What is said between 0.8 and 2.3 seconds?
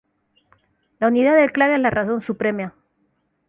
La unidad del clan es la razón